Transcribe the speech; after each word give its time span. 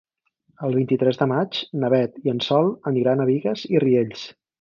El 0.67 0.77
vint-i-tres 0.77 1.19
de 1.19 1.27
maig 1.31 1.59
na 1.83 1.91
Beth 1.95 2.17
i 2.29 2.31
en 2.33 2.41
Sol 2.45 2.71
aniran 2.93 3.21
a 3.21 3.29
Bigues 3.31 3.67
i 3.75 3.83
Riells. 3.85 4.25